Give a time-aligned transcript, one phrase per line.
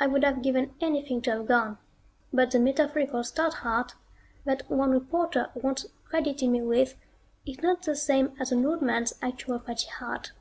[0.00, 1.76] I would have given anything to have gone,
[2.32, 3.92] but the metaphorical stout heart
[4.46, 6.94] that one reporter once credited me with
[7.44, 10.32] is not the same as an old man's actual fatty heart.